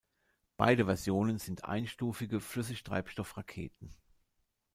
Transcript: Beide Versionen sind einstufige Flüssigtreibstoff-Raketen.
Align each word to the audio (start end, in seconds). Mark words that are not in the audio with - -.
Beide 0.57 0.85
Versionen 0.85 1.37
sind 1.37 1.65
einstufige 1.65 2.39
Flüssigtreibstoff-Raketen. 2.39 3.93